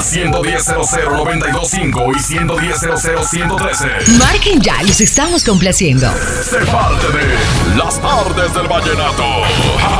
[0.00, 4.16] Al 110.00925 y 110.00113.
[4.16, 6.10] Marquen ya, los estamos complaciendo.
[6.42, 7.36] Sé parte de
[7.76, 9.22] Las tardes del vallenato.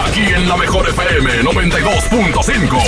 [0.06, 2.82] Aquí en la mejor FM 92.5.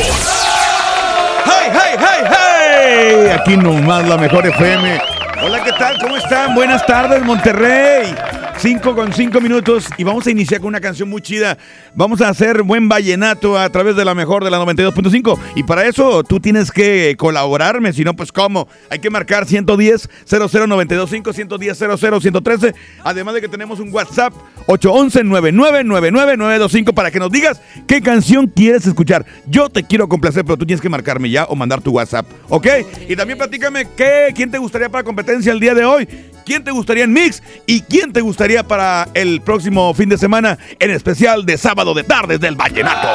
[1.45, 3.29] ¡Hey, hey, hey, hey!
[3.39, 4.99] Aquí nomás la mejor FM.
[5.43, 5.99] Hola, ¿qué tal?
[6.01, 6.55] ¿Cómo están?
[6.55, 8.15] Buenas tardes, Monterrey.
[8.63, 11.59] 5 con 5 minutos y vamos a iniciar con una canción muy chida.
[11.97, 15.85] Vamos a hacer buen vallenato a través de la mejor de la 92.5 y para
[15.85, 18.69] eso tú tienes que colaborarme, si no pues cómo.
[18.89, 24.33] Hay que marcar 110 00925 110 113 además de que tenemos un WhatsApp
[24.67, 29.25] 811 9999925 para que nos digas qué canción quieres escuchar.
[29.47, 32.67] Yo te quiero complacer, pero tú tienes que marcarme ya o mandar tu WhatsApp, ¿ok?
[33.09, 36.09] Y también platícame qué, quién te gustaría para competencia el día de hoy.
[36.45, 37.43] ¿Quién te gustaría en Mix?
[37.67, 42.03] ¿Y quién te gustaría para el próximo fin de semana, en especial de sábado de
[42.03, 43.09] tardes del Vallenato?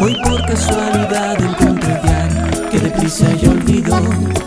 [0.00, 2.00] Hoy por casualidad encontré
[2.70, 4.45] que.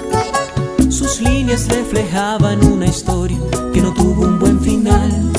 [1.50, 3.40] Reflejaban una historia
[3.74, 5.32] que no tuvo un buen final.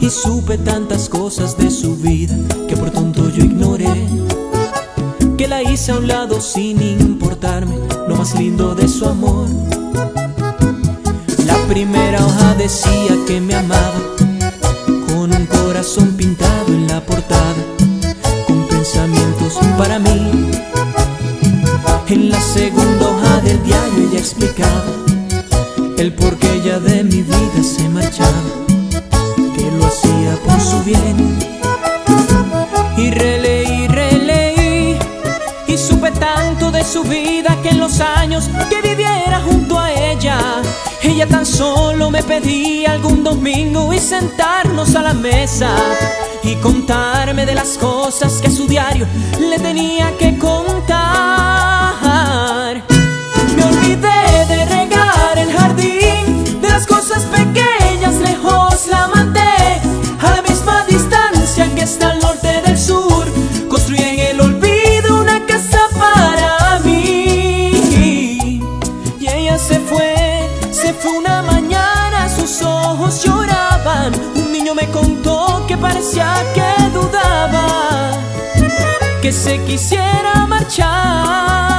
[0.00, 2.36] Y supe tantas cosas de su vida
[2.68, 4.06] que por tonto yo ignoré
[5.36, 7.74] que la hice a un lado sin importarme
[8.06, 9.48] lo más lindo de su amor.
[11.46, 14.00] La primera hoja decía que me amaba,
[15.08, 17.56] con un corazón pintado en la portada,
[18.46, 20.50] con pensamientos para mí.
[22.06, 22.81] En la segunda
[24.22, 24.84] explicaba
[25.98, 28.42] el por qué de mi vida se marchaba,
[29.56, 31.38] que lo hacía por su bien.
[32.96, 34.96] Y releí, releí
[35.66, 40.38] y supe tanto de su vida que en los años que viviera junto a ella,
[41.02, 45.74] ella tan solo me pedía algún domingo y sentarnos a la mesa
[46.44, 49.04] y contarme de las cosas que su diario
[49.40, 51.61] le tenía que contar.
[53.96, 59.40] De regar el jardín, de las cosas pequeñas lejos la mandé
[60.18, 63.26] a la misma distancia que está al norte del sur.
[63.68, 68.60] Construí en el olvido una casa para mí.
[69.20, 74.14] Y ella se fue, se fue una mañana, sus ojos lloraban.
[74.34, 78.12] Un niño me contó que parecía que dudaba,
[79.20, 81.71] que se quisiera marchar.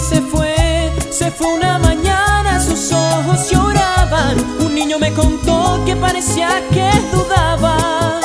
[0.00, 4.54] Se fue, se fue una mañana, sus ojos lloraban.
[5.96, 8.20] parecía que dudaba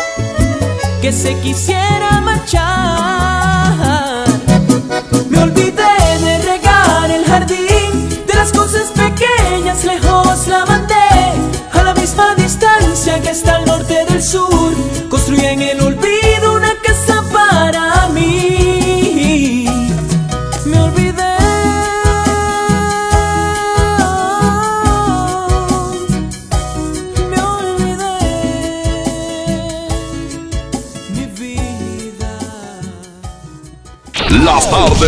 [1.02, 4.26] que se quisiera marchar.
[5.30, 5.96] Me olvidé
[6.26, 10.96] de regar el jardín, de las cosas pequeñas lejos la mandé.
[11.72, 14.74] A la misma distancia que está al norte del sur,
[15.10, 15.79] construí en el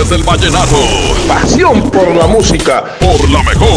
[0.02, 0.78] Tardes del vallenato.
[1.28, 2.84] Pasión por la música.
[3.00, 3.70] Por la mejor.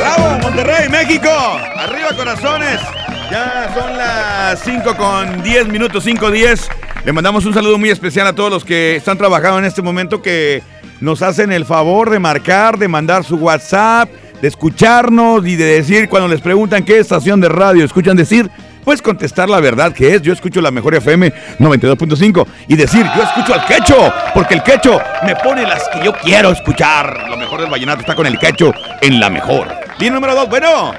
[0.00, 1.28] ¡Bravo, Monterrey, México!
[1.76, 2.80] ¡Arriba, corazones!
[3.30, 6.68] Ya son las 5 con 10 minutos, 5 10.
[7.08, 10.20] Le mandamos un saludo muy especial a todos los que están trabajando en este momento,
[10.20, 10.62] que
[11.00, 14.10] nos hacen el favor de marcar, de mandar su WhatsApp,
[14.42, 18.50] de escucharnos y de decir cuando les preguntan qué estación de radio escuchan decir,
[18.84, 23.22] pues contestar la verdad que es, yo escucho la mejor FM 92.5 y decir, yo
[23.22, 27.26] escucho al quecho, porque el quecho me pone las que yo quiero escuchar.
[27.30, 28.70] Lo mejor del vallenato está con el quecho
[29.00, 29.68] en la mejor.
[29.98, 30.92] Línea número 2, bueno.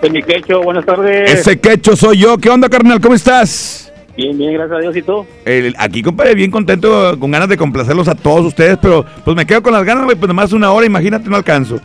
[0.00, 1.30] Soy mi quecho, buenas tardes.
[1.30, 2.38] Ese quecho soy yo.
[2.38, 3.00] ¿Qué onda, carnal?
[3.00, 3.87] ¿Cómo estás?
[4.18, 5.24] Bien, bien, gracias a Dios y tú.
[5.44, 9.46] El- aquí, compadre, bien contento, con ganas de complacerlos a todos ustedes, pero pues me
[9.46, 11.78] quedo con las ganas, güey, pues nomás una hora, imagínate, no alcanzo.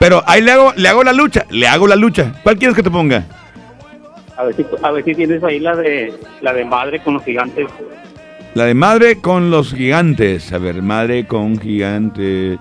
[0.00, 2.32] Pero ahí le hago, le hago la lucha, le hago la lucha.
[2.42, 3.24] ¿Cuál quieres que te ponga?
[4.36, 7.22] A ver si, a ver si tienes ahí la de la de madre con los
[7.24, 7.68] gigantes.
[8.54, 10.52] La de madre con los gigantes.
[10.52, 12.58] A ver, madre con gigantes.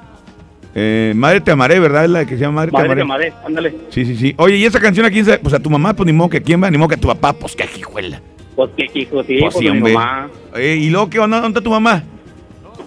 [0.75, 2.06] Eh, madre te amaré, ¿verdad?
[2.06, 3.06] Es la que se llama Madre, Madre te amaré.
[3.31, 3.75] madre, ándale.
[3.90, 4.36] Sí, sí, sí.
[4.38, 5.40] Oye, ¿y esa canción a quién se...?
[5.40, 7.08] Pues a tu mamá, pues ni modo que quién va, ni modo que a tu
[7.08, 8.22] papá, pues qué hijuela.
[8.57, 9.94] Pues qué hijo, sí, Pues pues, sí, mi hombre.
[9.94, 11.39] mamá, Oye, ¿y luego qué onda?
[11.39, 12.04] ¿Dónde está tu mamá?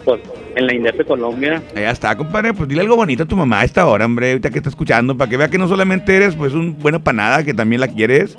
[0.04, 0.20] pues
[0.56, 1.62] en la INDEP de Colombia.
[1.76, 2.52] Allá está, compadre.
[2.54, 4.30] Pues dile algo bonito a tu mamá a esta hora, hombre.
[4.32, 7.16] Ahorita que está escuchando, para que vea que no solamente eres pues un bueno para
[7.16, 8.36] nada, que también la quieres.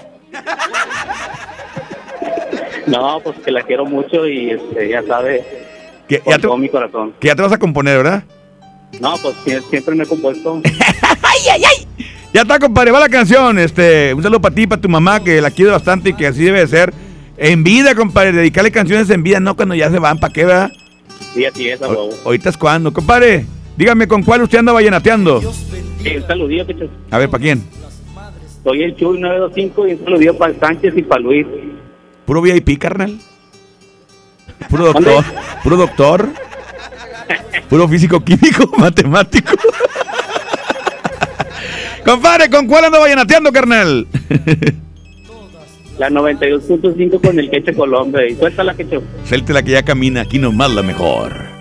[2.87, 5.45] No, pues que la quiero mucho y este, ya sabe,
[6.09, 7.13] Que ya, te, mi corazón.
[7.19, 8.23] que ya te vas a componer, ¿verdad?
[8.99, 10.61] No, pues sie- siempre me he compuesto.
[12.33, 12.91] Ya está, compadre.
[12.91, 13.59] Va la canción.
[13.59, 16.43] Este, un saludo para ti, para tu mamá, que la quiere bastante y que así
[16.45, 16.93] debe de ser.
[17.43, 18.33] En vida, compadre.
[18.33, 20.19] Dedicarle canciones en vida, no cuando ya se van.
[20.19, 20.71] ¿Para qué, verdad?
[21.33, 22.93] Sí, así es, O- ahorita es cuando.
[22.93, 25.41] Compadre, dígame con cuál usted anda vallenateando.
[26.03, 27.63] Sí, un saludillo, que A ver, ¿para quién?
[28.63, 31.47] soy el Chuy 925 y un saludillo para el Sánchez y para Luis.
[32.27, 33.19] ¿Puro VIP, carnal?
[34.69, 35.25] ¿Puro doctor?
[35.63, 36.29] ¿Puro doctor?
[37.67, 39.53] ¿Puro físico, químico, matemático?
[42.05, 44.05] Compadre, ¿con cuál anda vallenateando, carnal?
[46.01, 48.27] La 92.5 con el Queche Colombia.
[48.27, 48.99] Y suéltala, Queche.
[49.23, 51.60] Suelte la que ya camina, aquí nomás la mejor.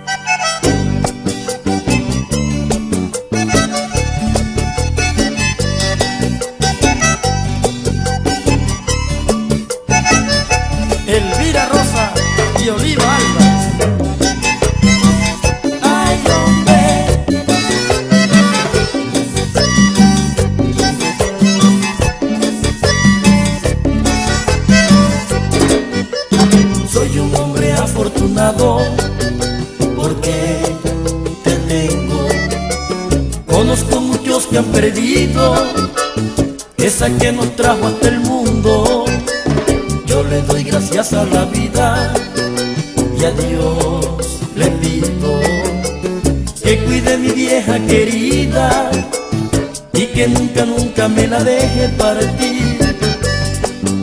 [37.19, 39.05] Que nos trajo hasta el mundo.
[40.07, 42.13] Yo le doy gracias a la vida
[43.19, 44.07] y a Dios
[44.57, 45.41] le pido
[46.63, 48.91] que cuide mi vieja querida
[49.93, 52.79] y que nunca, nunca me la deje partir.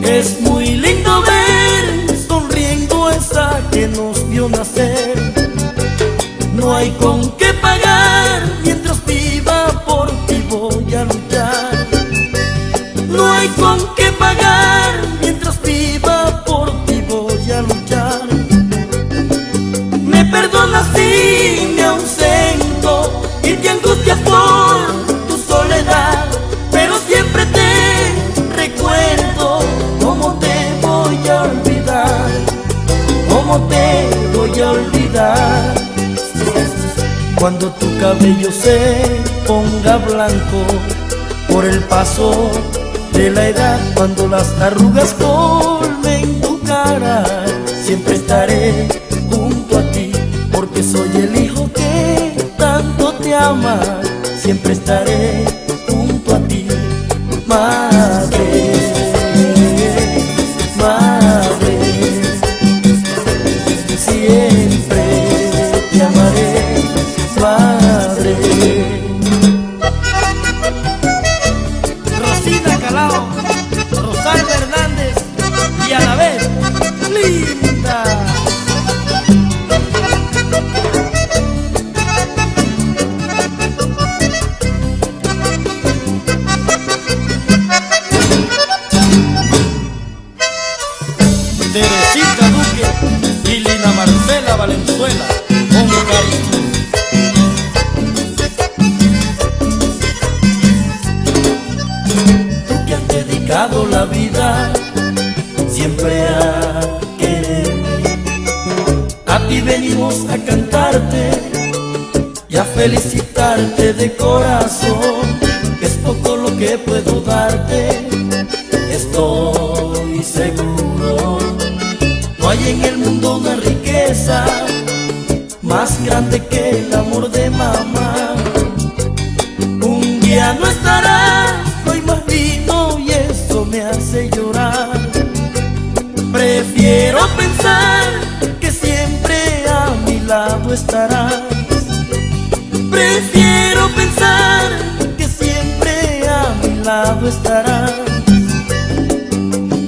[0.02, 0.57] Es muy
[37.48, 39.00] Cuando tu cabello se
[39.46, 40.66] ponga blanco
[41.50, 42.50] por el paso
[43.14, 47.24] de la edad, cuando las arrugas colmen tu cara,
[47.86, 48.86] siempre estaré
[49.30, 50.12] junto a ti,
[50.52, 53.80] porque soy el hijo que tanto te ama,
[54.42, 55.57] siempre estaré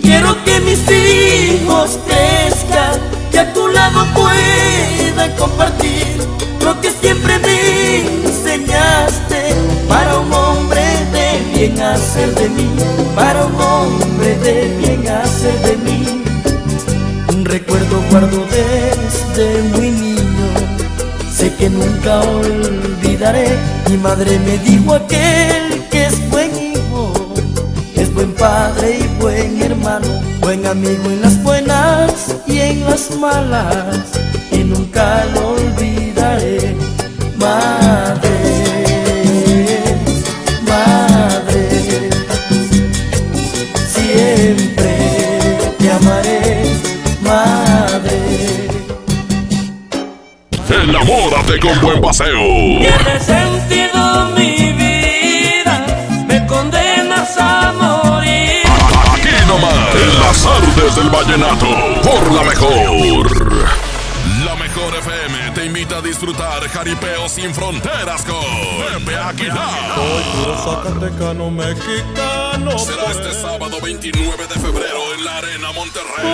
[0.03, 3.01] Quiero que mis hijos crezcan
[3.33, 6.19] y a tu lado puedan compartir
[6.63, 9.55] lo que siempre me enseñaste
[9.89, 10.83] para un hombre
[11.13, 12.69] de bien hacer de mí,
[13.17, 16.23] para un hombre de bien hacer de mí.
[17.29, 20.49] Un recuerdo guardo desde muy niño,
[21.35, 23.57] sé que nunca olvidaré.
[23.89, 25.70] Mi madre me dijo aquel
[28.21, 30.07] buen padre y buen hermano,
[30.41, 33.97] buen amigo en las buenas y en las malas,
[34.53, 36.77] y nunca lo olvidaré.
[37.39, 38.37] Madre,
[40.69, 42.11] madre,
[43.89, 44.99] siempre
[45.79, 46.63] te amaré,
[47.23, 48.69] madre.
[50.69, 53.60] Enamórate con buen paseo.
[60.95, 61.67] Del vallenato,
[62.03, 63.31] por la mejor.
[64.45, 69.95] La mejor FM te invita a disfrutar jaripeo sin fronteras con Pepe Aguilar.
[69.95, 72.79] Puro Zacatecano mexicano.
[72.79, 76.25] Será este sábado 29 de febrero en la Arena Monterrey.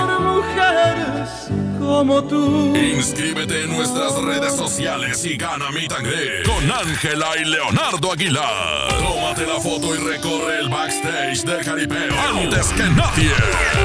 [0.00, 1.50] Por mujeres
[1.86, 2.74] como tú.
[2.76, 8.88] Inscríbete en nuestras redes sociales y gana mi tangre con Ángela y Leonardo Aguilar.
[8.98, 13.32] Tómate la foto y recorre el backstage del jaripeo antes que nadie.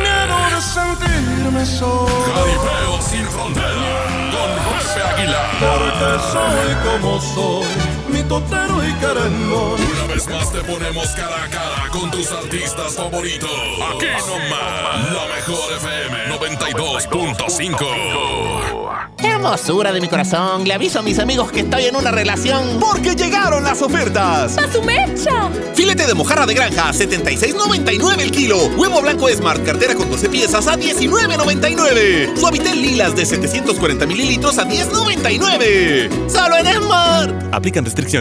[0.02, 2.08] Miedo de sentirme solo.
[2.08, 5.52] Jaripeo sin frontera con Pepe Aguilar.
[5.60, 7.68] Porque soy como soy,
[8.10, 8.92] mi totero y.
[9.12, 13.50] Una vez más te ponemos cara a cara con tus artistas favoritos.
[13.50, 19.02] Aquí nomás, la mejor FM 92.5.
[19.18, 22.80] Hermosura de mi corazón, le aviso a mis amigos que estoy en una relación.
[22.80, 24.56] Porque llegaron las ofertas.
[24.58, 25.50] ¡A su mecha!
[25.74, 28.58] Filete de mojarra de granja a 76.99 el kilo.
[28.78, 32.38] Huevo blanco Smart, cartera con 12 piezas a 19.99.
[32.38, 36.30] Suavitel lilas de 740 mililitros a 10.99.
[36.30, 37.34] Solo en Smart.
[37.52, 38.21] Aplican restricciones.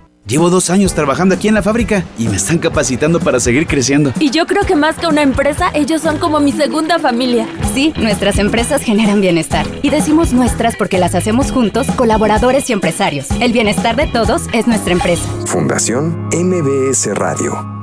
[0.31, 4.13] Llevo dos años trabajando aquí en la fábrica y me están capacitando para seguir creciendo.
[4.17, 7.49] Y yo creo que más que una empresa, ellos son como mi segunda familia.
[7.73, 9.67] Sí, nuestras empresas generan bienestar.
[9.81, 13.27] Y decimos nuestras porque las hacemos juntos, colaboradores y empresarios.
[13.41, 15.27] El bienestar de todos es nuestra empresa.
[15.47, 17.80] Fundación MBS Radio.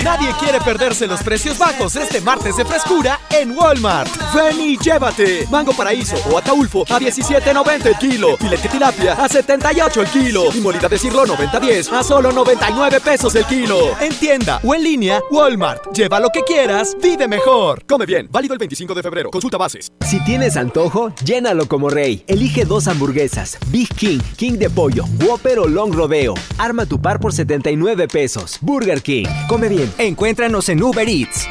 [0.00, 4.10] Nadie quiere perderse los precios bajos este martes de frescura en Walmart.
[4.34, 5.46] Ven y llévate.
[5.50, 8.36] Mango paraíso o ataulfo a 17.90 el kilo.
[8.38, 10.44] Filete tilapia a 78 el kilo.
[10.54, 13.96] Y molida de cirlo 90-10 a solo 99 pesos el kilo.
[14.00, 15.92] En tienda o en línea, Walmart.
[15.94, 17.84] Lleva lo que quieras, vive mejor.
[17.86, 18.28] Come bien.
[18.30, 19.30] Válido el 25 de febrero.
[19.30, 19.92] Consulta bases.
[20.08, 22.24] Si tienes antojo, llénalo como rey.
[22.26, 23.58] Elige dos hamburguesas.
[23.68, 26.34] Big King, King de pollo, Whopper o Long Rodeo.
[26.58, 28.58] Arma tu par por 79 pesos.
[28.60, 29.26] Burger King.
[29.48, 29.81] Come bien.
[29.98, 31.46] Encuéntranos en Uber Eats.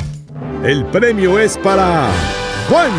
[0.64, 2.10] El premio es para
[2.70, 2.92] Juan.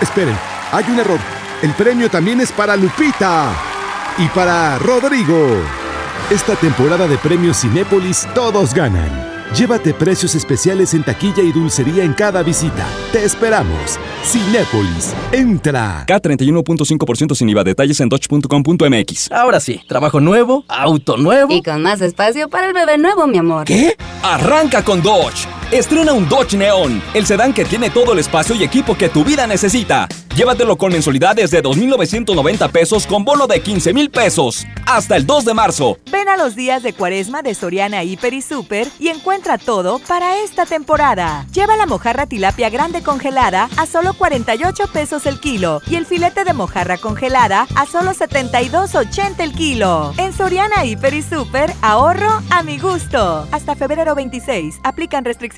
[0.00, 0.36] Esperen,
[0.72, 1.18] hay un error.
[1.62, 3.52] El premio también es para Lupita
[4.18, 5.60] y para Rodrigo.
[6.30, 9.27] Esta temporada de premios Cinépolis todos ganan.
[9.56, 12.86] Llévate precios especiales en taquilla y dulcería en cada visita.
[13.12, 13.98] Te esperamos.
[14.24, 16.04] Cinépolis, entra.
[16.06, 17.64] K31.5% sin IVA.
[17.64, 19.32] Detalles en dodge.com.mx.
[19.32, 21.52] Ahora sí, trabajo nuevo, auto nuevo.
[21.52, 23.64] Y con más espacio para el bebé nuevo, mi amor.
[23.64, 23.96] ¿Qué?
[24.22, 25.57] Arranca con Dodge.
[25.70, 29.22] Estrena un Dodge Neon, el sedán que tiene todo el espacio y equipo que tu
[29.22, 30.08] vida necesita.
[30.34, 34.66] Llévatelo con mensualidades de 2.990 pesos con bono de 15 mil pesos.
[34.86, 35.98] Hasta el 2 de marzo.
[36.10, 40.38] Ven a los días de cuaresma de Soriana Hiper y Super y encuentra todo para
[40.38, 41.44] esta temporada.
[41.52, 46.44] Lleva la mojarra tilapia grande congelada a solo 48 pesos el kilo y el filete
[46.44, 50.14] de mojarra congelada a solo 72.80 el kilo.
[50.16, 53.46] En Soriana Hiper y Super, ahorro a mi gusto.
[53.50, 54.76] Hasta febrero 26.
[54.84, 55.57] Aplican restricciones.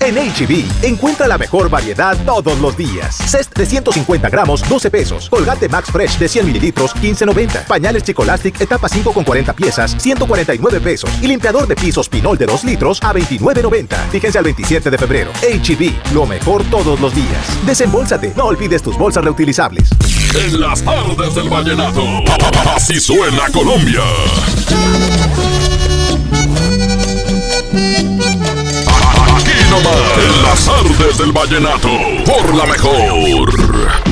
[0.00, 3.16] En HB, encuentra la mejor variedad todos los días.
[3.16, 5.28] Cest de 150 gramos, 12 pesos.
[5.28, 7.66] Colgate Max Fresh de 100 mililitros, 15.90.
[7.66, 11.10] Pañales Chicolastic, etapa 5 con 40 piezas, 149 pesos.
[11.20, 13.96] Y limpiador de pisos Pinol de 2 litros a 29.90.
[14.10, 15.32] Fíjense al 27 de febrero.
[15.42, 17.66] HB, lo mejor todos los días.
[17.66, 19.90] Desembolsate, no olvides tus bolsas reutilizables.
[20.34, 22.02] En las tardes del vallenato,
[22.74, 24.02] así suena Colombia.
[29.40, 31.88] Aquí nomás, en las tardes del vallenato,
[32.26, 34.09] por la mejor.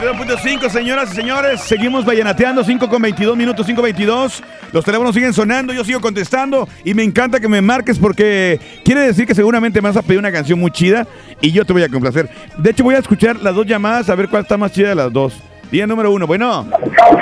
[0.00, 1.60] 92.5, señoras y señores.
[1.60, 4.42] Seguimos vallenateando, 5 con 22 minutos, 5 22.
[4.72, 9.02] Los teléfonos siguen sonando, yo sigo contestando y me encanta que me marques porque quiere
[9.02, 11.06] decir que seguramente me vas a pedir una canción muy chida
[11.42, 12.30] y yo te voy a complacer.
[12.56, 14.94] De hecho, voy a escuchar las dos llamadas a ver cuál está más chida de
[14.94, 15.34] las dos.
[15.70, 16.66] Día número uno, bueno.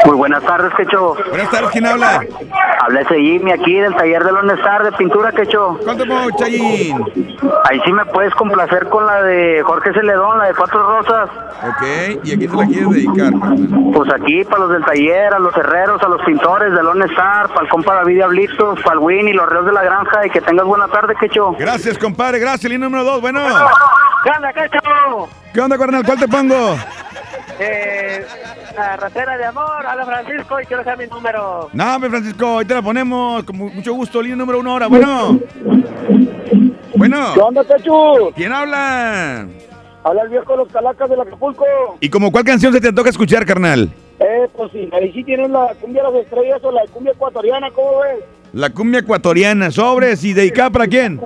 [0.06, 1.14] Muy buenas tardes, Quecho.
[1.28, 2.24] Buenas tardes, ¿quién habla?
[2.80, 5.78] Habla ese Jimmy aquí del taller de Lonestar de pintura, Quecho.
[5.84, 7.04] ¿Cuánto puedo, Chayín?
[7.68, 11.28] Ahí sí me puedes complacer con la de Jorge Celedón, la de Cuatro Rosas.
[11.62, 13.32] Ok, ¿y a quién se la quieres dedicar?
[13.92, 17.48] Pues aquí, para los del taller, a los herreros, a los pintores de Lone Star,
[17.48, 18.22] para el compa David
[18.82, 21.54] para el Win y los reos de la granja, y que tengas buena tarde, Quecho.
[21.58, 22.70] Gracias, compadre, gracias.
[22.70, 23.40] Línea número dos, bueno.
[24.24, 25.28] ¿Qué onda, Quecho?
[25.52, 26.02] ¿Qué onda, carnal?
[26.04, 26.76] ¿Cuál te pongo?
[27.60, 28.24] Eh,
[28.76, 31.68] la ratera de amor, a la Francisco, y quiero saber mi número.
[31.72, 33.42] No, hombre, Francisco, ahí te la ponemos.
[33.44, 34.86] Con mu- mucho gusto, línea número uno ahora.
[34.86, 35.40] Bueno.
[36.94, 37.32] Bueno.
[37.34, 38.30] ¿Qué onda, Quecho?
[38.34, 39.46] ¿Quién habla?
[40.04, 41.64] Habla el viejo de los calacas del Acapulco.
[42.00, 43.88] ¿Y como cuál canción se te toca escuchar, carnal?
[44.20, 47.70] Eh, pues sí, ahí sí tienes la cumbia de las estrellas o la cumbia ecuatoriana,
[47.72, 48.24] ¿cómo ves?
[48.58, 51.20] La cumbia ecuatoriana, sobres y dedicada para quién?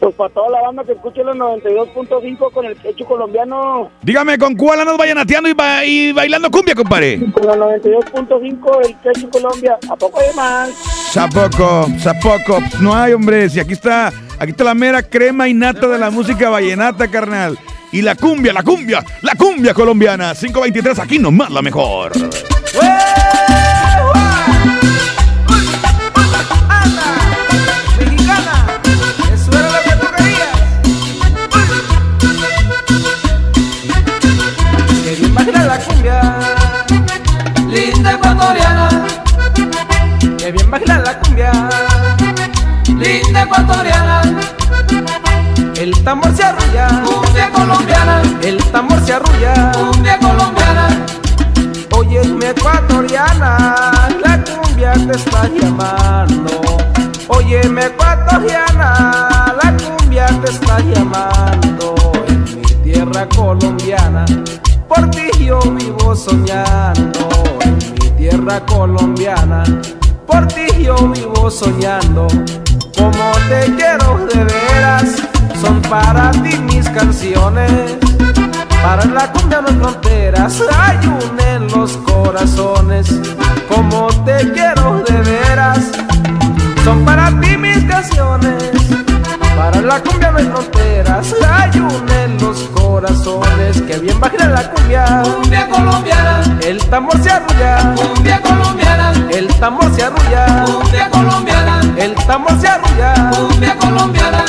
[0.00, 3.92] Pues para toda la banda que escuche los 92.5 con el quecho colombiano.
[4.02, 7.20] Dígame, ¿con cuál andas vallenateando y, ba- y bailando cumbia, compadre?
[7.32, 9.78] Con la 92.5 el quecho Colombia.
[9.88, 10.70] ¿A poco hay más?
[11.12, 13.48] Zapoco, zapoco, no hay, hombre.
[13.48, 14.08] Si aquí está,
[14.40, 17.56] aquí está la mera crema y nata de la música vallenata, carnal.
[17.92, 20.34] y la cumbia, la cumbia, la cumbia colombiana.
[20.34, 22.10] 523, aquí nomás la mejor.
[68.74, 69.62] Colombiana,
[70.26, 72.26] por ti yo vivo soñando.
[72.98, 75.04] Como te quiero de veras,
[75.60, 77.70] son para ti mis canciones.
[78.82, 83.06] Para la cumbia no hay fronteras, hay un en los corazones.
[83.68, 85.80] Como te quiero de veras,
[86.84, 88.63] son para ti mis canciones.
[89.84, 93.82] La cumbia no hay fronteras, hay un en los corazones.
[93.82, 96.58] Que bien baila la cumbia, cumbia colombiana.
[96.62, 99.12] El tambor se arrulla, cumbia colombiana.
[99.30, 101.80] El tambor se arrulla, cumbia colombiana.
[101.98, 104.44] El tambor se arrulla, cumbia colombiana.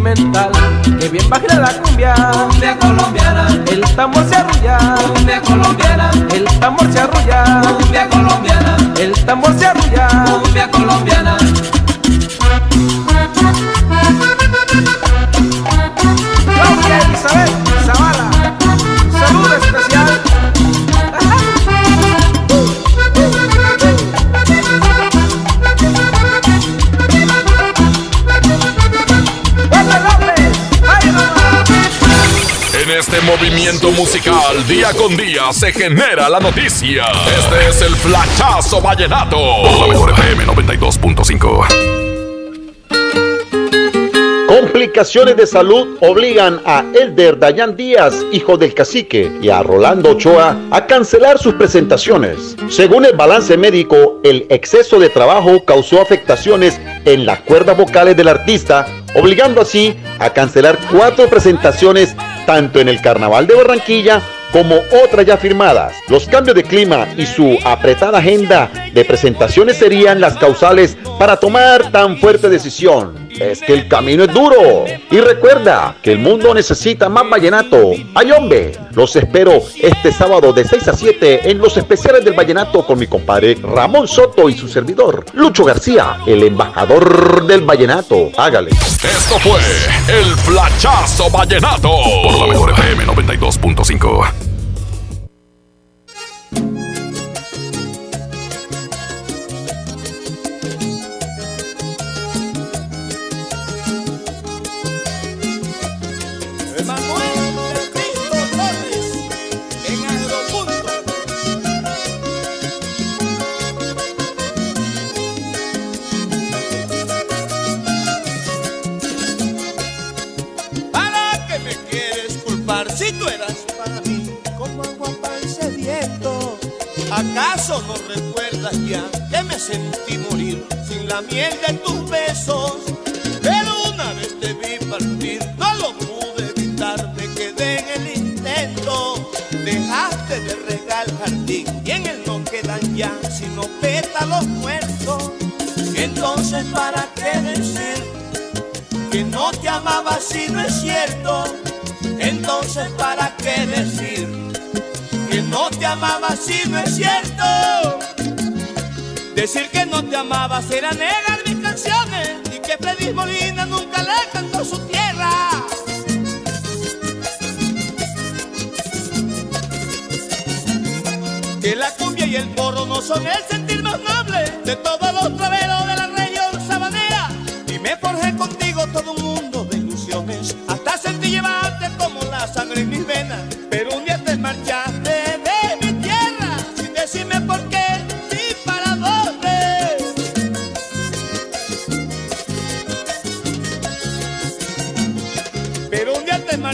[0.00, 0.50] Sentimental.
[0.98, 2.14] Que bien baila la cumbia,
[2.48, 3.48] cumbia colombiana.
[3.70, 4.78] El tambor se arrulla,
[5.14, 6.10] cumbia colombiana.
[6.32, 8.76] El tambor se arrulla, cumbia colombiana.
[8.98, 10.08] El tambor se arrulla,
[33.40, 37.04] movimiento musical, día con día se genera la noticia.
[37.38, 39.38] Este es el Flachazo Vallenato.
[39.62, 41.90] Por la mejor FM 92.5.
[44.46, 50.58] Complicaciones de salud obligan a Elder Dayan Díaz, hijo del cacique, y a Rolando Ochoa
[50.70, 52.56] a cancelar sus presentaciones.
[52.68, 58.28] Según el balance médico, el exceso de trabajo causó afectaciones en las cuerdas vocales del
[58.28, 62.14] artista, obligando así a cancelar cuatro presentaciones
[62.50, 64.20] tanto en el Carnaval de Barranquilla
[64.52, 65.94] como otras ya firmadas.
[66.08, 71.92] Los cambios de clima y su apretada agenda de presentaciones serían las causales para tomar
[71.92, 73.28] tan fuerte decisión.
[73.30, 74.84] Es que el camino es duro.
[75.12, 77.92] Y recuerda que el mundo necesita más vallenato.
[78.16, 78.72] ¡Ay, hombre!
[78.90, 83.06] Los espero este sábado de 6 a 7 en los especiales del Vallenato con mi
[83.06, 88.30] compadre Ramón Soto y su servidor, Lucho García, el embajador del Vallenato.
[88.36, 88.70] Hágale.
[88.70, 89.60] Esto fue
[90.08, 91.90] el Flachazo Vallenato
[92.22, 94.49] por la mejor FM 92.5.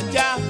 [0.06, 0.45] un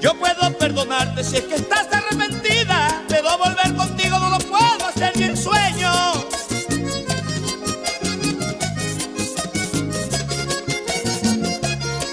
[0.00, 5.14] Yo puedo perdonarte si es que estás arrepentida, pero volver contigo no lo puedo hacer
[5.16, 5.92] ni en sueño.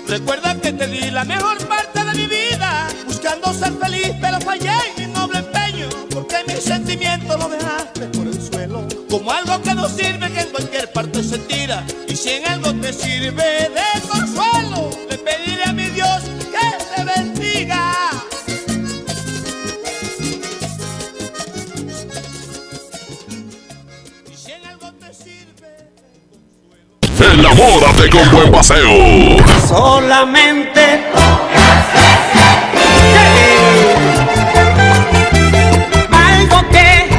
[0.05, 4.73] Recuerda que te di la mejor parte de mi vida, buscando ser feliz, pero fallé
[4.97, 9.73] en mi noble empeño, porque mis sentimientos lo dejaste por el suelo, como algo que
[9.73, 14.01] no sirve, que en cualquier parte se tira, y si en algo te sirve de
[14.09, 14.66] consuelo,
[27.97, 29.37] Enamórate con buen paseo.
[29.67, 31.03] Solamente
[36.11, 37.09] algo que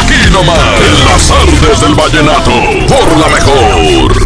[0.00, 2.50] Aquí nomás, en las artes del vallenato,
[2.88, 4.25] por la mejor.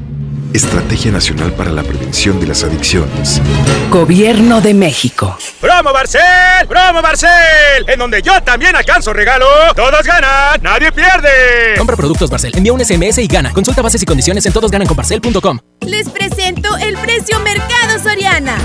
[0.53, 3.41] Estrategia Nacional para la Prevención de las Adicciones.
[3.89, 5.37] Gobierno de México.
[5.61, 6.67] ¡Promo Barcel!
[6.67, 7.87] ¡Promo Barcel!
[7.87, 9.45] En donde yo también alcanzo regalo.
[9.75, 11.75] Todos ganan, nadie pierde.
[11.77, 13.53] Compra productos Barcel, envía un SMS y gana.
[13.53, 15.59] Consulta bases y condiciones en todosgananconbarcel.com.
[15.87, 18.57] Les presento el precio Mercado Soriana,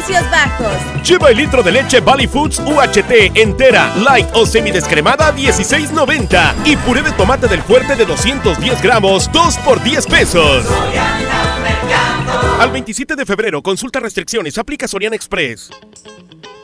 [0.00, 1.06] precios bajos.
[1.06, 7.02] Lleva el litro de leche Valley Foods UHT entera, light o semidescremada 16.90 y puré
[7.02, 10.64] de tomate del fuerte de 210 gramos 2 por 10 pesos.
[12.58, 15.70] Al 27 de febrero, consulta restricciones, aplica Soriana Express.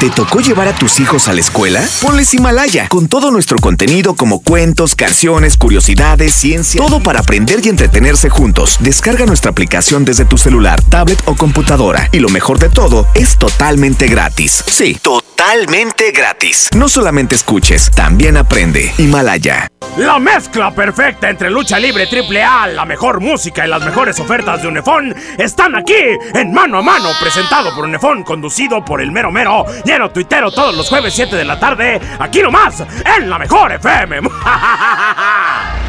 [0.00, 1.82] ¿Te tocó llevar a tus hijos a la escuela?
[2.02, 7.68] Ponles Himalaya, con todo nuestro contenido como cuentos, canciones, curiosidades, ciencia, todo para aprender y
[7.68, 8.76] entretenerse juntos.
[8.80, 12.08] Descarga nuestra aplicación desde tu celular, tablet o computadora.
[12.12, 14.64] Y lo mejor de todo, es totalmente gratis.
[14.66, 16.70] Sí, totalmente gratis.
[16.76, 18.92] No solamente escuches, también aprende.
[18.98, 19.68] Himalaya.
[19.96, 24.60] La mezcla perfecta entre lucha libre triple A, la mejor música y las mejores ofertas
[24.60, 25.94] de Unefón están aquí
[26.34, 30.74] en Mano a Mano, presentado por Unefón, conducido por el mero mero, lleno tuitero todos
[30.74, 32.82] los jueves 7 de la tarde, aquí nomás,
[33.18, 34.20] en la mejor FM.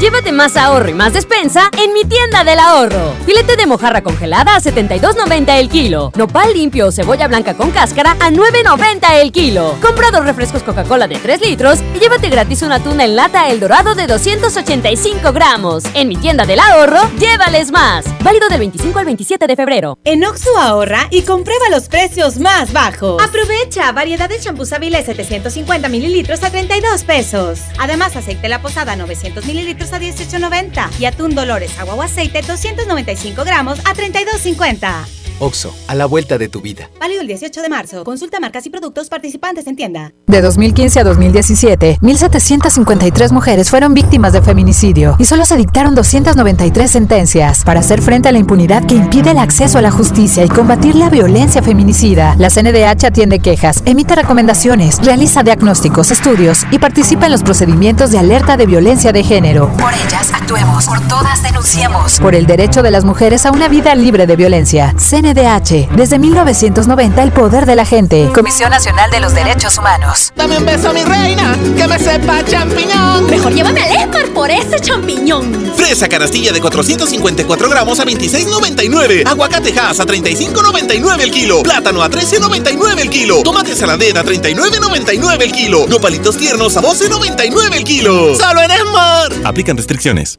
[0.00, 3.14] Llévate más ahorro y más despensa en mi tienda del ahorro.
[3.26, 6.12] Filete de mojarra congelada a 72.90 el kilo.
[6.16, 9.74] Nopal limpio o cebolla blanca con cáscara a 9.90 el kilo.
[9.82, 13.58] Compra dos refrescos Coca-Cola de 3 litros y llévate gratis una tuna en lata El
[13.58, 15.82] Dorado de 285 gramos.
[15.94, 18.04] En mi tienda del ahorro, llévales más.
[18.22, 19.98] Válido del 25 al 27 de febrero.
[20.04, 23.20] En Oxo ahorra y comprueba los precios más bajos.
[23.20, 27.58] Aprovecha variedad de champús Avilés 750 mililitros a 32 pesos.
[27.80, 33.44] Además, aceite La Posada 900 mililitros a 18.90 y atún Dolores agua o aceite 295
[33.44, 35.27] gramos a 32.50.
[35.40, 36.90] Oxo, a la vuelta de tu vida.
[37.00, 38.04] Válido el 18 de marzo.
[38.04, 40.12] Consulta marcas y productos participantes en tienda.
[40.26, 46.90] De 2015 a 2017, 1.753 mujeres fueron víctimas de feminicidio y solo se dictaron 293
[46.90, 47.62] sentencias.
[47.64, 50.96] Para hacer frente a la impunidad que impide el acceso a la justicia y combatir
[50.96, 57.32] la violencia feminicida, la CNDH atiende quejas, emite recomendaciones, realiza diagnósticos, estudios y participa en
[57.32, 59.70] los procedimientos de alerta de violencia de género.
[59.76, 62.18] Por ellas actuemos, por todas denunciemos.
[62.18, 64.94] Por el derecho de las mujeres a una vida libre de violencia.
[64.98, 65.27] CNDH.
[65.34, 68.30] Desde 1990, el poder de la gente.
[68.34, 70.32] Comisión Nacional de los Derechos Humanos.
[70.34, 73.26] Dame un beso, mi reina, que me sepa champiñón.
[73.26, 75.70] Mejor llévame al Esmar por ese champiñón.
[75.76, 79.26] Fresa canastilla de 454 gramos a 26.99.
[79.26, 81.62] Aguacatejas a 35.99 el kilo.
[81.62, 83.42] Plátano a 13.99 el kilo.
[83.42, 85.86] Tomate saladera a 39.99 el kilo.
[85.88, 88.34] Nopalitos tiernos a 12.99 el kilo.
[88.34, 89.32] ¡Solo en Esmar!
[89.44, 90.38] Aplican restricciones.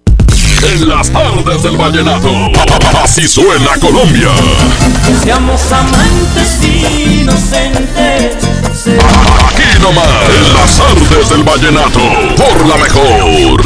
[0.62, 2.30] En las tardes del vallenato.
[3.02, 4.30] Así suena Colombia.
[5.24, 8.36] Seamos amantes inocentes.
[9.48, 10.06] Aquí nomás.
[10.36, 12.00] En las tardes del vallenato.
[12.36, 13.62] Por la mejor.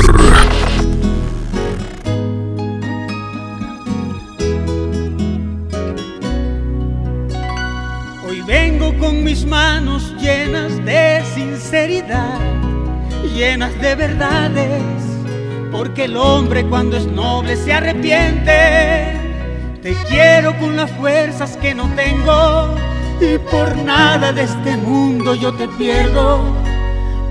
[8.27, 12.39] Hoy vengo con mis manos llenas de sinceridad,
[13.36, 14.82] llenas de verdades,
[15.73, 19.19] porque el hombre cuando es noble se arrepiente.
[19.82, 22.76] Te quiero con las fuerzas que no tengo
[23.19, 26.41] y por nada de este mundo yo te pierdo.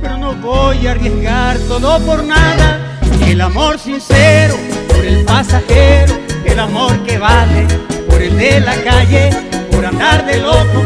[0.02, 2.98] Pero no voy a arriesgar todo por nada.
[3.26, 4.56] El amor sincero
[4.88, 6.14] por el pasajero,
[6.44, 7.66] el amor que vale
[8.10, 9.30] por el de la calle,
[9.70, 10.82] por andar de loco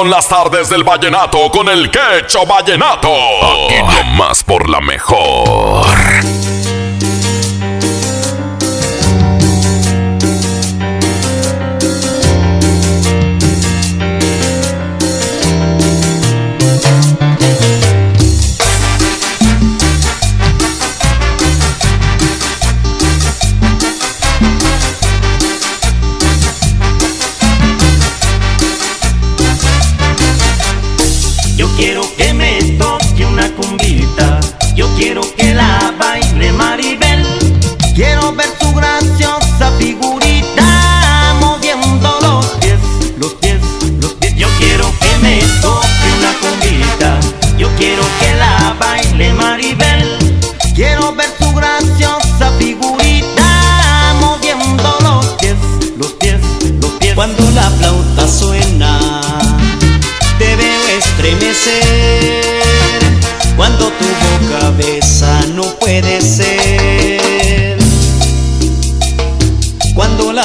[0.00, 3.10] son las tardes del vallenato con el quecho vallenato.
[3.12, 6.29] Aquí nomás por la mejor.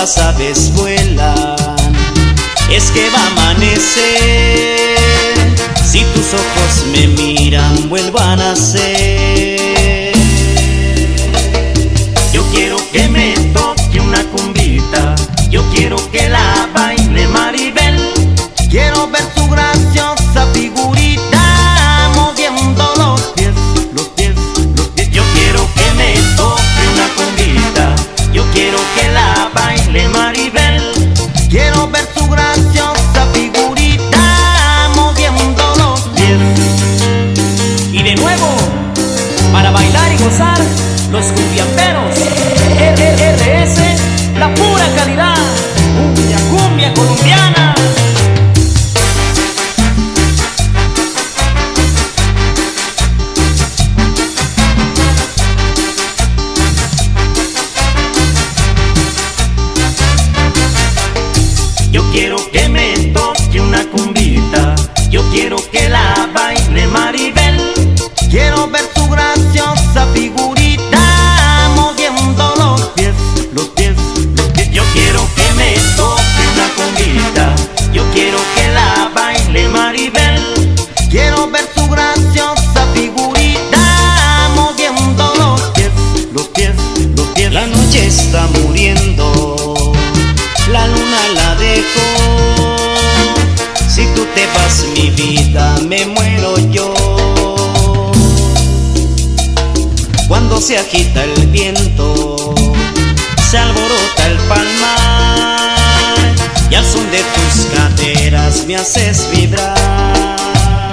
[0.05, 1.55] Las aves vuelan,
[2.69, 4.99] es que va a amanecer.
[5.83, 10.13] Si tus ojos me miran, vuelvan a ser.
[12.31, 15.15] Yo quiero que me toque una cumbita.
[15.49, 17.04] Yo quiero que la baile
[31.91, 32.34] ver tu
[95.95, 96.93] me muero yo.
[100.27, 102.53] Cuando se agita el viento,
[103.49, 106.35] se alborota el palmar
[106.69, 110.91] y al son de tus caderas me haces vibrar.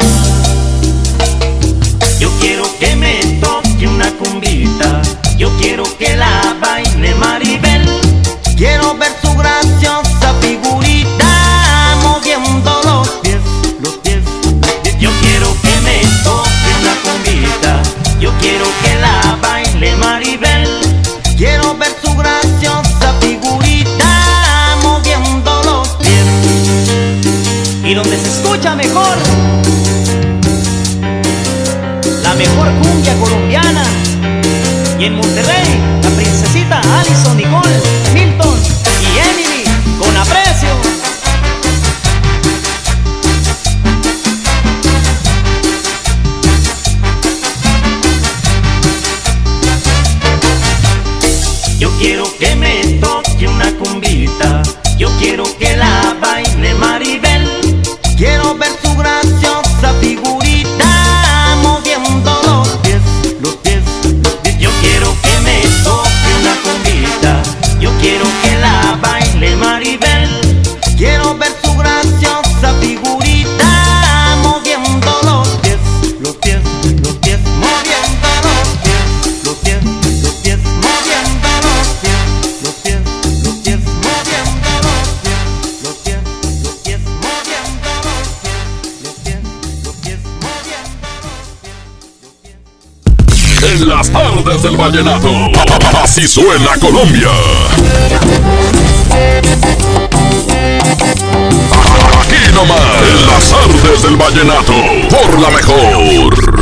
[2.21, 5.03] Yo quiero que me toque una cumbita,
[5.37, 7.32] yo quiero que la baile Maribel.
[27.93, 29.19] Y donde se escucha mejor,
[32.23, 33.85] la mejor cumbia colombiana.
[34.99, 38.02] Y en Monterrey, la princesita Alison Nicole,
[93.95, 95.29] las tardes del vallenato.
[96.03, 97.29] Así suena Colombia.
[102.21, 102.81] Aquí nomás.
[103.11, 104.73] En las tardes del vallenato.
[105.11, 106.62] Por la mejor.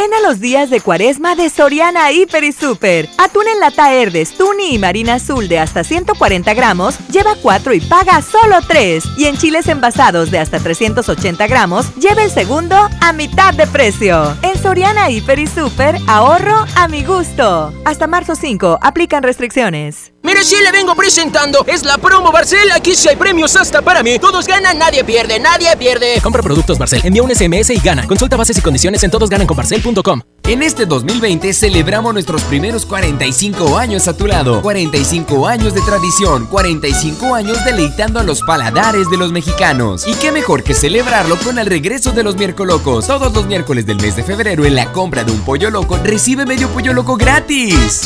[0.00, 3.06] Ven a los días de cuaresma de Soriana Hiper y Super.
[3.18, 7.80] Atún en lata Herdes, Tuni y Marina Azul de hasta 140 gramos, lleva 4 y
[7.82, 9.04] paga solo 3.
[9.18, 14.34] Y en chiles envasados de hasta 380 gramos, lleva el segundo a mitad de precio.
[14.40, 17.70] En Soriana Hiper y Super, ahorro a mi gusto.
[17.84, 20.14] Hasta marzo 5, aplican restricciones.
[20.30, 21.64] Mire, sí le vengo presentando.
[21.66, 22.70] Es la promo Barcel.
[22.70, 24.16] Aquí sí hay premios hasta para mí.
[24.20, 26.20] Todos ganan, nadie pierde, nadie pierde.
[26.22, 28.06] Compra productos Barcel, envía un SMS y gana.
[28.06, 30.20] Consulta bases y condiciones en todosgananconbarcel.com.
[30.44, 34.62] En este 2020 celebramos nuestros primeros 45 años a tu lado.
[34.62, 40.06] 45 años de tradición, 45 años deleitando a los paladares de los mexicanos.
[40.06, 43.08] Y qué mejor que celebrarlo con el regreso de los miércoles locos.
[43.08, 46.46] Todos los miércoles del mes de febrero en la compra de un pollo loco recibe
[46.46, 48.02] medio pollo loco gratis.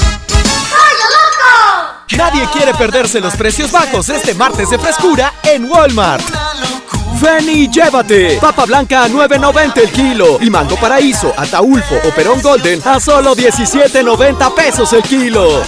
[2.16, 6.24] Nadie quiere perderse los precios bajos este martes de frescura en Walmart.
[7.20, 8.38] Ven llévate.
[8.40, 10.38] Papa blanca a 9.90 el kilo.
[10.40, 15.62] Y mango paraíso, ataulfo o perón golden a solo 17.90 pesos el kilo.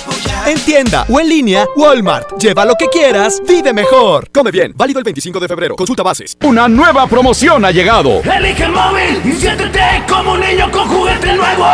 [0.47, 2.41] En tienda o en línea, Walmart.
[2.41, 4.31] Lleva lo que quieras, vive mejor.
[4.33, 4.73] Come bien.
[4.77, 5.75] Válido el 25 de febrero.
[5.75, 6.37] Consulta bases.
[6.45, 8.23] Una nueva promoción ha llegado.
[8.23, 11.67] Elige el móvil y siéntete como un niño con juguete nuevo.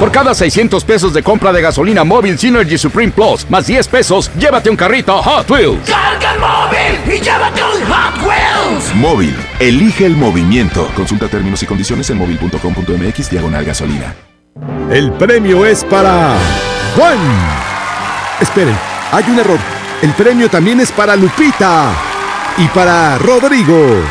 [0.00, 4.28] Por cada 600 pesos de compra de gasolina móvil Synergy Supreme Plus más 10 pesos,
[4.36, 5.88] llévate un carrito Hot Wheels.
[5.88, 8.94] Carga el móvil y llévate un Hot Wheels.
[8.96, 9.36] Móvil.
[9.60, 10.90] Elige el movimiento.
[10.96, 14.16] Consulta términos y condiciones en móvil.com.mx diagonal gasolina.
[14.90, 16.36] El premio es para
[16.96, 17.75] Juan.
[18.40, 18.76] Esperen,
[19.12, 19.58] hay un error.
[20.02, 21.92] El premio también es para Lupita
[22.58, 24.02] y para Rodrigo.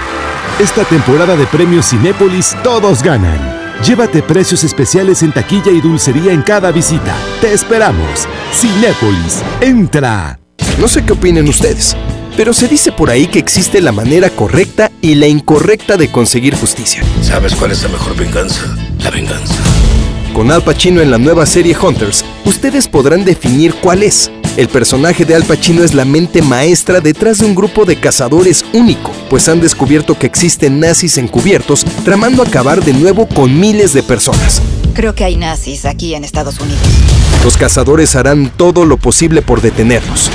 [0.59, 3.55] Esta temporada de premios Cinépolis todos ganan.
[3.83, 7.15] Llévate precios especiales en taquilla y dulcería en cada visita.
[7.39, 8.27] Te esperamos.
[8.51, 10.39] Cinépolis, entra.
[10.79, 11.95] No sé qué opinen ustedes,
[12.35, 16.55] pero se dice por ahí que existe la manera correcta y la incorrecta de conseguir
[16.55, 17.03] justicia.
[17.21, 18.61] ¿Sabes cuál es la mejor venganza?
[18.99, 19.55] La venganza.
[20.35, 24.29] Con Al Pacino en la nueva serie Hunters, ustedes podrán definir cuál es.
[24.57, 28.65] El personaje de Al Pacino es la mente maestra detrás de un grupo de cazadores
[28.73, 34.03] único, pues han descubierto que existen nazis encubiertos tramando acabar de nuevo con miles de
[34.03, 34.61] personas.
[34.93, 36.81] Creo que hay nazis aquí en Estados Unidos.
[37.41, 40.29] Los cazadores harán todo lo posible por detenerlos.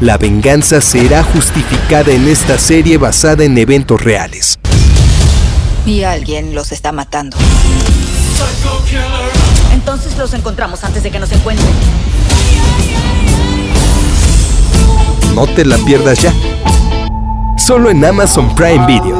[0.00, 4.60] La venganza será justificada en esta serie basada en eventos reales.
[5.84, 7.36] Y alguien los está matando.
[9.80, 11.66] Entonces los encontramos antes de que nos encuentren.
[15.34, 16.34] No te la pierdas ya.
[17.56, 19.19] Solo en Amazon Prime Video.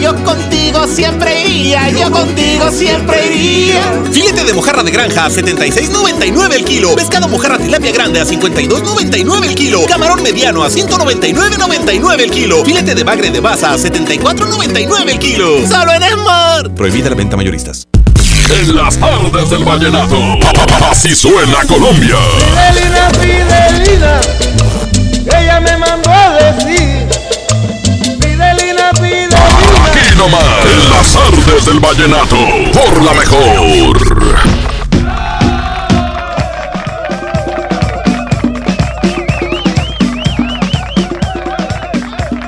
[0.00, 3.82] yo contigo siempre iría, yo contigo siempre iría.
[4.10, 6.94] Filete de mojarra de granja a 76.99 el kilo.
[6.94, 9.86] Pescado mojarra tilapia grande a 52.99 el kilo.
[9.86, 12.64] Camarón mediano a 199.99 el kilo.
[12.64, 15.66] Filete de bagre de baza a 74.99 el kilo.
[15.68, 16.74] Solo en Esmar.
[16.74, 17.86] Prohibida la venta mayoristas.
[18.50, 20.16] En las tardes del vallenato.
[20.90, 22.16] Así suena Colombia.
[22.38, 24.20] Fidelina, Fidelina,
[25.38, 27.11] ella me mandó a decir.
[30.22, 30.42] Nomás.
[30.64, 32.36] En las tardes del vallenato.
[32.72, 34.32] Por la mejor.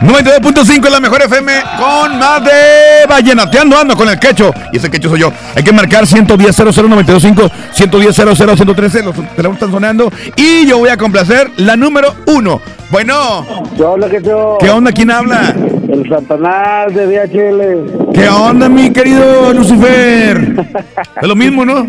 [0.05, 4.53] 92.5 es la mejor FM con más de Vallenateando ando con el quecho.
[4.71, 5.33] Y ese quecho soy yo.
[5.57, 9.03] Hay que marcar 110 00925 110 00113.
[9.03, 10.13] Los teléfonos están sonando.
[10.37, 12.61] Y yo voy a complacer la número uno.
[12.91, 13.65] Bueno.
[13.77, 14.59] ¿Qué onda, quecho?
[14.61, 14.93] ¿Qué onda?
[14.93, 15.55] ¿Quién habla?
[15.95, 18.13] El Satanás de DHL.
[18.13, 20.67] ¿Qué onda, mi querido Lucifer?
[21.23, 21.87] Es lo mismo, ¿no?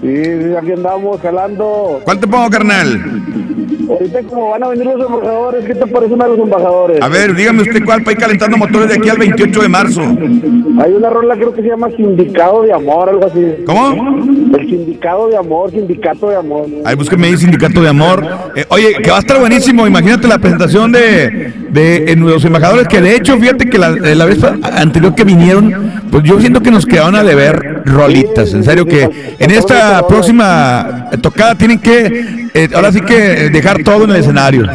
[0.00, 2.00] Sí, aquí andamos jalando.
[2.04, 3.00] ¿Cuál te pongo, carnal?
[3.88, 7.00] Ahorita como van a venir los embajadores, ¿qué te parece una de los embajadores?
[7.00, 10.02] A ver, dígame usted cuál para ir calentando motores de aquí al 28 de marzo.
[10.02, 13.64] Hay una rola creo que se llama Sindicado de Amor, algo así.
[13.64, 14.18] ¿Cómo?
[14.56, 16.66] El Sindicado de Amor, Sindicato de Amor.
[16.84, 18.26] Ahí búsqueme ahí Sindicato de Amor.
[18.54, 19.86] Eh, oye, que va a estar buenísimo.
[19.86, 24.14] Imagínate la presentación de, de eh, los embajadores, que de hecho, fíjate que la, eh,
[24.14, 28.52] la vez anterior que vinieron, pues yo siento que nos quedaron a deber rolitas.
[28.54, 34.04] En serio, que en esta próxima tocada tienen que, eh, ahora sí que dejar todo
[34.04, 34.68] en el escenario.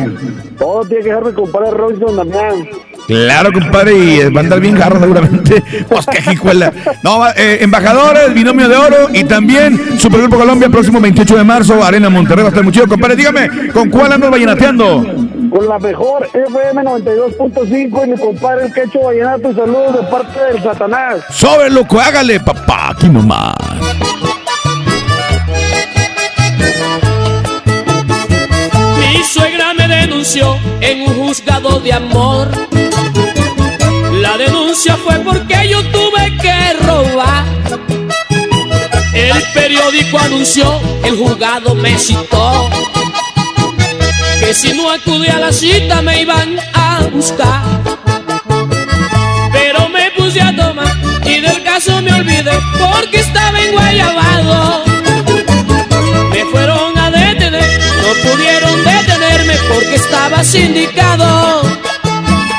[0.57, 2.67] Todo tiene que dejar mi compadre Robinson Damián.
[3.07, 5.63] Claro, compadre, y va a andar bien jarro seguramente.
[5.89, 6.71] Pues qué jijuela.
[7.03, 12.09] No, eh, embajadores, binomio de oro y también Supergrupo Colombia, próximo 28 de marzo, Arena
[12.09, 12.87] Monterrey, va a estar muy chido.
[12.87, 15.05] Compadre, dígame, ¿con cuál andas vallenateando?
[15.53, 20.39] Con la mejor FM 92.5 y mi compadre el quecho vallenato y saludos de parte
[20.45, 21.23] del Satanás.
[21.29, 23.53] Sobre loco, hágale, papá, aquí nomás.
[28.97, 32.47] Mi suegra me denunció en un juzgado de amor.
[34.21, 37.45] La denuncia fue porque yo tuve que robar.
[39.13, 42.71] El periódico anunció, el juzgado me citó.
[44.53, 47.63] Si no acudía a la cita me iban a buscar.
[49.51, 50.95] Pero me puse a tomar
[51.25, 54.83] y del caso me olvidé porque estaba en Guayabado.
[56.29, 61.63] Me fueron a detener, no pudieron detenerme porque estaba sindicado.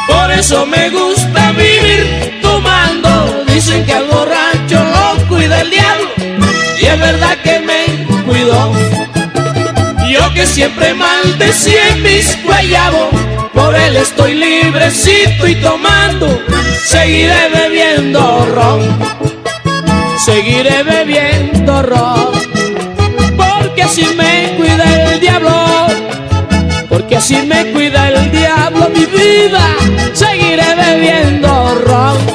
[0.09, 3.45] Por eso me gusta vivir tomando.
[3.47, 6.11] Dicen que al borracho lo cuida el diablo.
[6.81, 9.04] Y es verdad que me cuidó.
[10.35, 13.09] Que siempre maldecía en mis guayabos.
[13.53, 16.43] Por él estoy librecito y tomando.
[16.85, 18.81] Seguiré bebiendo ron.
[20.19, 22.33] Seguiré bebiendo ron.
[23.37, 25.87] Porque así me cuida el diablo.
[26.89, 29.77] Porque así me cuida el diablo mi vida.
[30.15, 32.34] Seguiré bebiendo ron.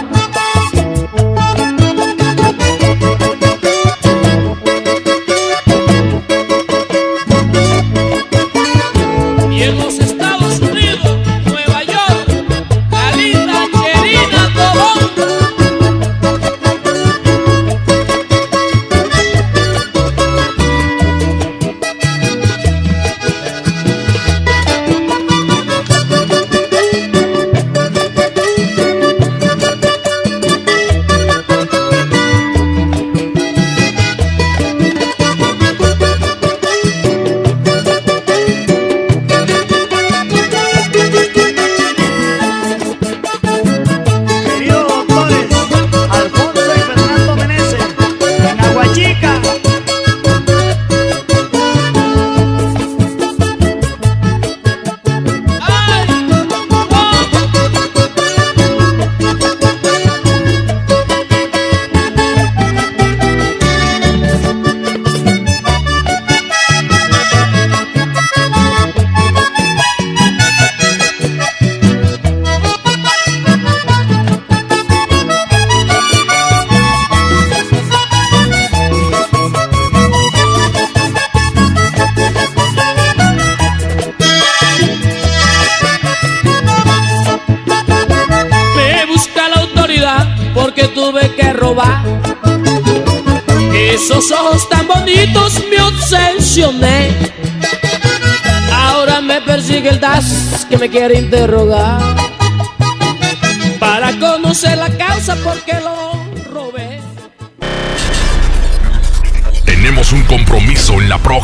[100.80, 102.29] Me quiere interrogar.